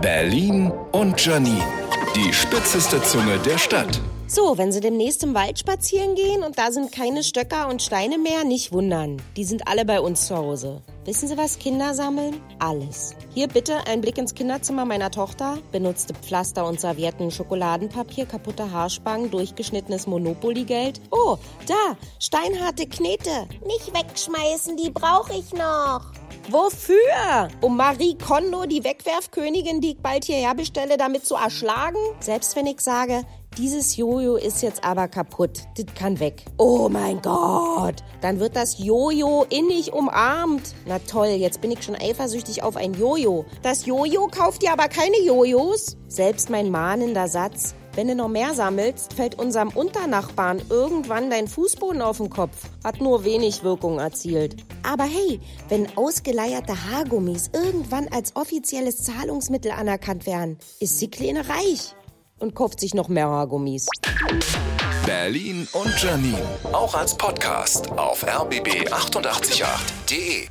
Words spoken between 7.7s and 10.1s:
Steine mehr, nicht wundern. Die sind alle bei